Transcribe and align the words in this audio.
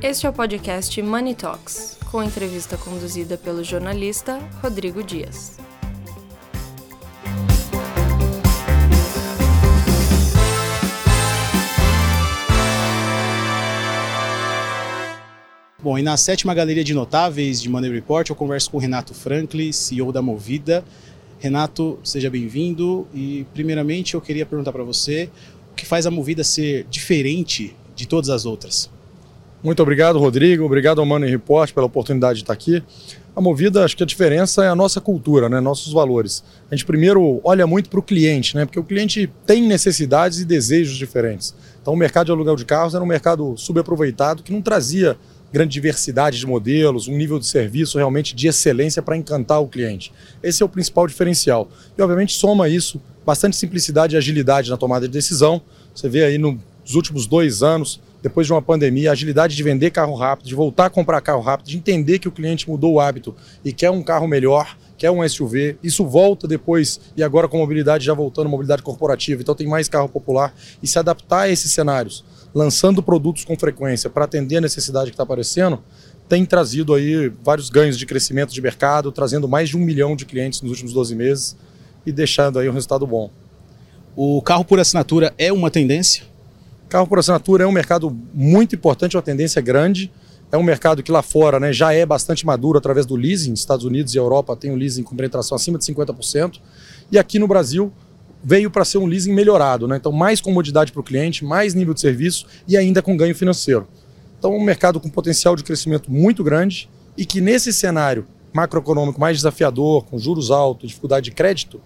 Este 0.00 0.26
é 0.26 0.30
o 0.30 0.32
podcast 0.32 1.02
Money 1.02 1.34
Talks, 1.34 1.98
com 2.08 2.22
entrevista 2.22 2.76
conduzida 2.76 3.36
pelo 3.36 3.64
jornalista 3.64 4.38
Rodrigo 4.62 5.02
Dias. 5.02 5.58
Bom, 15.82 15.98
e 15.98 16.02
na 16.02 16.16
sétima 16.16 16.54
galeria 16.54 16.84
de 16.84 16.94
notáveis 16.94 17.60
de 17.60 17.68
Money 17.68 17.90
Report, 17.90 18.30
eu 18.30 18.36
converso 18.36 18.70
com 18.70 18.76
o 18.76 18.80
Renato 18.80 19.12
Franklin, 19.12 19.72
CEO 19.72 20.12
da 20.12 20.22
Movida. 20.22 20.84
Renato, 21.40 21.98
seja 22.04 22.30
bem-vindo 22.30 23.08
e, 23.12 23.44
primeiramente, 23.52 24.14
eu 24.14 24.20
queria 24.20 24.46
perguntar 24.46 24.70
para 24.70 24.84
você 24.84 25.28
o 25.72 25.74
que 25.74 25.84
faz 25.84 26.06
a 26.06 26.10
Movida 26.10 26.44
ser 26.44 26.84
diferente 26.84 27.74
de 27.96 28.06
todas 28.06 28.30
as 28.30 28.46
outras. 28.46 28.96
Muito 29.62 29.82
obrigado, 29.82 30.20
Rodrigo. 30.20 30.64
Obrigado 30.64 31.00
ao 31.00 31.06
Money 31.06 31.28
Report 31.28 31.72
pela 31.72 31.86
oportunidade 31.86 32.38
de 32.38 32.44
estar 32.44 32.52
aqui. 32.52 32.80
A 33.34 33.40
Movida, 33.40 33.84
acho 33.84 33.96
que 33.96 34.02
a 34.04 34.06
diferença 34.06 34.64
é 34.64 34.68
a 34.68 34.74
nossa 34.74 35.00
cultura, 35.00 35.48
né? 35.48 35.60
nossos 35.60 35.92
valores. 35.92 36.44
A 36.70 36.74
gente 36.76 36.84
primeiro 36.84 37.40
olha 37.42 37.66
muito 37.66 37.90
para 37.90 37.98
o 37.98 38.02
cliente, 38.02 38.54
né? 38.54 38.64
porque 38.64 38.78
o 38.78 38.84
cliente 38.84 39.28
tem 39.44 39.62
necessidades 39.62 40.40
e 40.40 40.44
desejos 40.44 40.96
diferentes. 40.96 41.54
Então, 41.82 41.92
o 41.92 41.96
mercado 41.96 42.26
de 42.26 42.32
aluguel 42.32 42.54
de 42.54 42.64
carros 42.64 42.94
era 42.94 43.02
um 43.02 43.06
mercado 43.06 43.56
subaproveitado 43.56 44.44
que 44.44 44.52
não 44.52 44.62
trazia 44.62 45.16
grande 45.52 45.72
diversidade 45.72 46.38
de 46.38 46.46
modelos, 46.46 47.08
um 47.08 47.16
nível 47.16 47.38
de 47.38 47.46
serviço 47.46 47.98
realmente 47.98 48.36
de 48.36 48.46
excelência 48.46 49.02
para 49.02 49.16
encantar 49.16 49.60
o 49.60 49.66
cliente. 49.66 50.12
Esse 50.40 50.62
é 50.62 50.66
o 50.66 50.68
principal 50.68 51.06
diferencial. 51.06 51.68
E, 51.96 52.02
obviamente, 52.02 52.34
soma 52.34 52.68
isso 52.68 53.00
bastante 53.26 53.56
simplicidade 53.56 54.14
e 54.14 54.18
agilidade 54.18 54.70
na 54.70 54.76
tomada 54.76 55.06
de 55.06 55.12
decisão. 55.12 55.60
Você 55.94 56.08
vê 56.08 56.24
aí 56.24 56.38
nos 56.38 56.94
últimos 56.94 57.26
dois 57.26 57.62
anos 57.62 58.00
depois 58.22 58.46
de 58.46 58.52
uma 58.52 58.60
pandemia, 58.60 59.10
a 59.10 59.12
agilidade 59.12 59.54
de 59.54 59.62
vender 59.62 59.90
carro 59.90 60.14
rápido, 60.14 60.46
de 60.46 60.54
voltar 60.54 60.86
a 60.86 60.90
comprar 60.90 61.20
carro 61.20 61.40
rápido, 61.40 61.68
de 61.68 61.76
entender 61.76 62.18
que 62.18 62.28
o 62.28 62.32
cliente 62.32 62.68
mudou 62.68 62.94
o 62.94 63.00
hábito 63.00 63.34
e 63.64 63.72
quer 63.72 63.90
um 63.90 64.02
carro 64.02 64.26
melhor, 64.26 64.76
quer 64.96 65.10
um 65.10 65.26
SUV. 65.26 65.78
Isso 65.82 66.04
volta 66.04 66.48
depois, 66.48 67.00
e 67.16 67.22
agora 67.22 67.46
com 67.48 67.58
mobilidade 67.58 68.04
já 68.04 68.14
voltando, 68.14 68.48
mobilidade 68.48 68.82
corporativa, 68.82 69.40
então 69.40 69.54
tem 69.54 69.66
mais 69.66 69.88
carro 69.88 70.08
popular. 70.08 70.52
E 70.82 70.86
se 70.86 70.98
adaptar 70.98 71.42
a 71.42 71.48
esses 71.48 71.72
cenários, 71.72 72.24
lançando 72.52 73.02
produtos 73.02 73.44
com 73.44 73.56
frequência 73.56 74.10
para 74.10 74.24
atender 74.24 74.56
a 74.56 74.60
necessidade 74.60 75.10
que 75.10 75.14
está 75.14 75.22
aparecendo, 75.22 75.80
tem 76.28 76.44
trazido 76.44 76.92
aí 76.94 77.32
vários 77.42 77.70
ganhos 77.70 77.96
de 77.96 78.04
crescimento 78.04 78.52
de 78.52 78.60
mercado, 78.60 79.10
trazendo 79.12 79.48
mais 79.48 79.68
de 79.68 79.76
um 79.76 79.80
milhão 79.80 80.14
de 80.14 80.26
clientes 80.26 80.60
nos 80.60 80.72
últimos 80.72 80.92
12 80.92 81.14
meses 81.14 81.56
e 82.04 82.12
deixando 82.12 82.58
aí 82.58 82.68
um 82.68 82.72
resultado 82.72 83.06
bom. 83.06 83.30
O 84.14 84.42
carro 84.42 84.64
por 84.64 84.80
assinatura 84.80 85.32
é 85.38 85.52
uma 85.52 85.70
tendência? 85.70 86.24
Carro 86.88 87.06
por 87.06 87.18
assinatura 87.18 87.64
é 87.64 87.66
um 87.66 87.72
mercado 87.72 88.16
muito 88.32 88.74
importante, 88.74 89.16
uma 89.16 89.22
tendência 89.22 89.60
grande. 89.60 90.10
É 90.50 90.56
um 90.56 90.62
mercado 90.62 91.02
que 91.02 91.12
lá 91.12 91.20
fora 91.20 91.60
né, 91.60 91.72
já 91.72 91.92
é 91.92 92.06
bastante 92.06 92.46
maduro 92.46 92.78
através 92.78 93.04
do 93.04 93.14
leasing. 93.14 93.52
Estados 93.52 93.84
Unidos 93.84 94.14
e 94.14 94.18
Europa 94.18 94.56
têm 94.56 94.70
um 94.70 94.76
leasing 94.76 95.02
com 95.02 95.14
penetração 95.14 95.54
acima 95.54 95.78
de 95.78 95.84
50%. 95.84 96.58
E 97.12 97.18
aqui 97.18 97.38
no 97.38 97.46
Brasil 97.46 97.92
veio 98.42 98.70
para 98.70 98.84
ser 98.84 98.96
um 98.96 99.04
leasing 99.04 99.34
melhorado. 99.34 99.86
Né? 99.86 99.96
Então, 99.96 100.10
mais 100.10 100.40
comodidade 100.40 100.90
para 100.90 101.00
o 101.00 101.04
cliente, 101.04 101.44
mais 101.44 101.74
nível 101.74 101.92
de 101.92 102.00
serviço 102.00 102.46
e 102.66 102.76
ainda 102.76 103.02
com 103.02 103.14
ganho 103.14 103.34
financeiro. 103.34 103.86
Então, 104.38 104.56
um 104.56 104.62
mercado 104.62 104.98
com 104.98 105.10
potencial 105.10 105.54
de 105.54 105.62
crescimento 105.62 106.10
muito 106.10 106.42
grande 106.42 106.88
e 107.16 107.26
que 107.26 107.40
nesse 107.40 107.70
cenário 107.70 108.26
macroeconômico 108.50 109.20
mais 109.20 109.36
desafiador, 109.36 110.04
com 110.04 110.18
juros 110.18 110.50
altos, 110.50 110.88
dificuldade 110.88 111.24
de 111.24 111.32
crédito, 111.32 111.80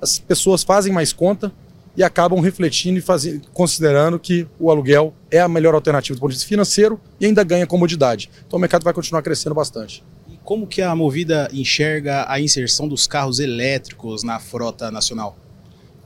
as 0.00 0.18
pessoas 0.18 0.62
fazem 0.62 0.92
mais 0.92 1.12
conta 1.12 1.50
e 1.96 2.02
acabam 2.02 2.40
refletindo 2.40 2.98
e 2.98 3.02
fazendo, 3.02 3.42
considerando 3.52 4.18
que 4.18 4.46
o 4.58 4.70
aluguel 4.70 5.14
é 5.30 5.40
a 5.40 5.48
melhor 5.48 5.74
alternativa 5.74 6.16
do 6.16 6.20
ponto 6.20 6.30
de 6.30 6.36
vista 6.36 6.48
financeiro 6.48 7.00
e 7.20 7.26
ainda 7.26 7.44
ganha 7.44 7.66
comodidade. 7.66 8.30
Então 8.46 8.56
o 8.56 8.60
mercado 8.60 8.82
vai 8.82 8.92
continuar 8.92 9.22
crescendo 9.22 9.54
bastante. 9.54 10.02
E 10.30 10.36
como 10.44 10.66
que 10.66 10.80
a 10.80 10.94
Movida 10.94 11.48
enxerga 11.52 12.24
a 12.28 12.40
inserção 12.40 12.88
dos 12.88 13.06
carros 13.06 13.38
elétricos 13.38 14.22
na 14.22 14.38
frota 14.38 14.90
nacional? 14.90 15.36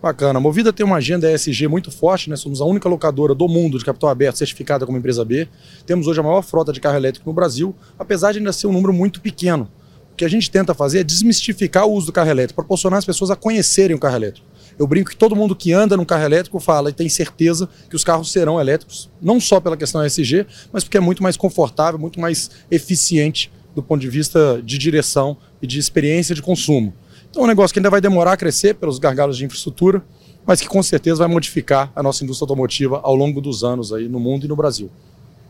Bacana. 0.02 0.38
A 0.38 0.40
Movida 0.40 0.72
tem 0.72 0.84
uma 0.84 0.96
agenda 0.96 1.32
ESG 1.32 1.66
muito 1.68 1.90
forte, 1.90 2.28
né? 2.28 2.36
Somos 2.36 2.60
a 2.60 2.64
única 2.64 2.88
locadora 2.88 3.34
do 3.34 3.48
mundo 3.48 3.78
de 3.78 3.84
capital 3.84 4.10
aberto 4.10 4.36
certificada 4.36 4.84
como 4.84 4.98
empresa 4.98 5.24
B. 5.24 5.48
Temos 5.86 6.06
hoje 6.06 6.20
a 6.20 6.22
maior 6.22 6.42
frota 6.42 6.72
de 6.72 6.80
carro 6.80 6.96
elétrico 6.96 7.28
no 7.28 7.34
Brasil, 7.34 7.74
apesar 7.98 8.32
de 8.32 8.38
ainda 8.38 8.52
ser 8.52 8.66
um 8.66 8.72
número 8.72 8.92
muito 8.92 9.20
pequeno. 9.20 9.70
O 10.12 10.16
que 10.16 10.24
a 10.24 10.28
gente 10.28 10.50
tenta 10.50 10.74
fazer 10.74 11.00
é 11.00 11.04
desmistificar 11.04 11.86
o 11.86 11.92
uso 11.92 12.06
do 12.06 12.12
carro 12.12 12.30
elétrico, 12.30 12.56
proporcionar 12.56 12.98
as 12.98 13.04
pessoas 13.04 13.30
a 13.30 13.36
conhecerem 13.36 13.96
o 13.96 13.98
carro 13.98 14.16
elétrico. 14.16 14.45
Eu 14.78 14.86
brinco 14.86 15.10
que 15.10 15.16
todo 15.16 15.34
mundo 15.34 15.56
que 15.56 15.72
anda 15.72 15.96
num 15.96 16.04
carro 16.04 16.24
elétrico 16.24 16.60
fala 16.60 16.90
e 16.90 16.92
tem 16.92 17.08
certeza 17.08 17.68
que 17.88 17.96
os 17.96 18.04
carros 18.04 18.30
serão 18.30 18.60
elétricos, 18.60 19.10
não 19.22 19.40
só 19.40 19.58
pela 19.58 19.76
questão 19.76 20.04
ESG, 20.04 20.46
mas 20.70 20.84
porque 20.84 20.98
é 20.98 21.00
muito 21.00 21.22
mais 21.22 21.36
confortável, 21.36 21.98
muito 21.98 22.20
mais 22.20 22.50
eficiente 22.70 23.50
do 23.74 23.82
ponto 23.82 24.00
de 24.00 24.08
vista 24.08 24.60
de 24.62 24.76
direção 24.76 25.36
e 25.62 25.66
de 25.66 25.78
experiência 25.78 26.34
de 26.34 26.42
consumo. 26.42 26.92
Então 27.30 27.42
é 27.42 27.44
um 27.44 27.48
negócio 27.48 27.72
que 27.72 27.78
ainda 27.78 27.90
vai 27.90 28.00
demorar 28.00 28.32
a 28.32 28.36
crescer 28.36 28.74
pelos 28.74 28.98
gargalos 28.98 29.36
de 29.36 29.44
infraestrutura, 29.44 30.04
mas 30.46 30.60
que 30.60 30.68
com 30.68 30.82
certeza 30.82 31.18
vai 31.18 31.28
modificar 31.28 31.90
a 31.96 32.02
nossa 32.02 32.22
indústria 32.22 32.44
automotiva 32.44 33.00
ao 33.02 33.14
longo 33.14 33.40
dos 33.40 33.64
anos 33.64 33.92
aí 33.92 34.08
no 34.08 34.20
mundo 34.20 34.44
e 34.44 34.48
no 34.48 34.56
Brasil. 34.56 34.90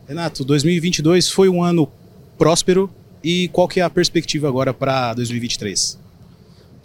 Renato, 0.07 0.43
2022 0.45 1.29
foi 1.29 1.49
um 1.49 1.61
ano 1.61 1.89
próspero 2.37 2.89
e 3.23 3.49
qual 3.49 3.67
que 3.67 3.79
é 3.79 3.83
a 3.83 3.89
perspectiva 3.89 4.47
agora 4.47 4.73
para 4.73 5.13
2023? 5.13 6.06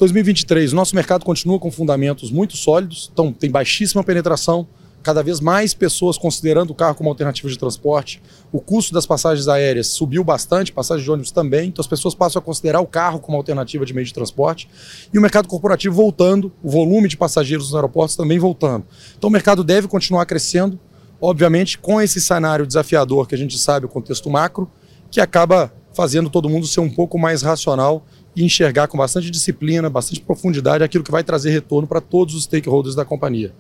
2023, 0.03 0.73
nosso 0.73 0.97
mercado 0.97 1.25
continua 1.25 1.61
com 1.61 1.71
fundamentos 1.71 2.29
muito 2.33 2.57
sólidos, 2.57 3.09
então 3.13 3.33
tem 3.33 3.49
baixíssima 3.49 4.03
penetração, 4.03 4.67
cada 5.01 5.23
vez 5.23 5.39
mais 5.39 5.75
pessoas 5.75 6.19
considerando 6.19 6.71
o 6.71 6.75
carro 6.75 6.97
como 6.97 7.09
alternativa 7.09 7.49
de 7.49 7.57
transporte. 7.57 8.21
O 8.51 8.61
custo 8.61 8.93
das 8.93 9.07
passagens 9.07 9.47
aéreas 9.47 9.87
subiu 9.87 10.25
bastante, 10.25 10.73
passagens 10.73 11.05
de 11.05 11.11
ônibus 11.13 11.31
também, 11.31 11.69
então 11.69 11.81
as 11.81 11.87
pessoas 11.87 12.17
passam 12.17 12.43
a 12.43 12.45
considerar 12.45 12.81
o 12.81 12.87
carro 12.87 13.21
como 13.21 13.37
alternativa 13.37 13.87
de 13.87 13.95
meio 13.95 14.05
de 14.05 14.13
transporte. 14.13 14.69
E 15.15 15.19
o 15.19 15.23
mercado 15.23 15.47
corporativo 15.47 15.95
voltando, 15.95 16.51
o 16.65 16.69
volume 16.69 17.07
de 17.07 17.17
passageiros 17.17 17.67
nos 17.67 17.75
aeroportos 17.77 18.17
também 18.17 18.41
voltando. 18.41 18.85
Então 19.17 19.31
o 19.31 19.33
mercado 19.33 19.63
deve 19.63 19.87
continuar 19.87 20.27
crescendo, 20.27 20.81
obviamente 21.21 21.79
com 21.79 22.01
esse 22.01 22.21
cenário 22.21 22.67
desafiador 22.67 23.29
que 23.29 23.37
a 23.37 23.39
gente 23.39 23.57
sabe, 23.57 23.87
o 23.87 23.89
contexto 23.89 24.29
macro, 24.29 24.69
que 25.13 25.21
acaba 25.21 25.73
fazendo 25.95 26.31
todo 26.31 26.49
mundo 26.49 26.67
ser 26.67 26.81
um 26.81 26.91
pouco 26.91 27.19
mais 27.19 27.43
racional 27.43 28.05
e 28.35 28.45
enxergar 28.45 28.89
com 28.89 28.97
bastante 28.97 29.31
disciplina, 29.31 29.91
bastante 29.91 30.21
profundidade 30.21 30.83
aquilo 30.83 31.05
que 31.05 31.11
vai 31.11 31.23
trazer 31.23 31.51
retorno 31.51 31.87
para 31.87 32.01
todos 32.01 32.35
os 32.35 32.45
stakeholders 32.45 32.95
da 32.95 33.05
companhia. 33.05 33.55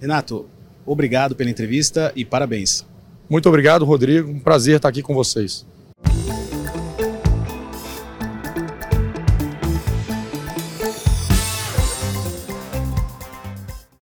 Renato, 0.00 0.46
obrigado 0.84 1.34
pela 1.36 1.50
entrevista 1.50 2.12
e 2.16 2.24
parabéns. 2.24 2.84
Muito 3.30 3.48
obrigado, 3.48 3.84
Rodrigo. 3.84 4.30
Um 4.30 4.40
prazer 4.40 4.76
estar 4.76 4.88
aqui 4.88 5.02
com 5.02 5.14
vocês. 5.14 5.64